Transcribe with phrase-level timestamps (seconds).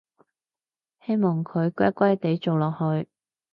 [1.05, 3.07] 希望佢乖乖哋做落去